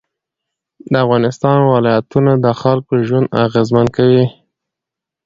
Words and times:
د 0.91 0.93
افغانستان 1.05 1.59
ولایتونه 1.73 2.31
د 2.45 2.47
خلکو 2.61 2.93
ژوند 3.07 3.31
اغېزمن 3.45 3.87
کوي. 3.97 4.25